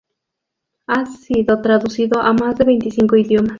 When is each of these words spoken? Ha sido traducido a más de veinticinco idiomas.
Ha 0.87 1.05
sido 1.05 1.61
traducido 1.61 2.21
a 2.21 2.33
más 2.33 2.57
de 2.57 2.65
veinticinco 2.65 3.17
idiomas. 3.17 3.49